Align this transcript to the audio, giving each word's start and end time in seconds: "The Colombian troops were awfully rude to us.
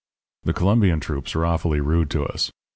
"The 0.45 0.53
Colombian 0.53 0.99
troops 0.99 1.35
were 1.35 1.45
awfully 1.45 1.79
rude 1.79 2.09
to 2.09 2.23
us. 2.23 2.49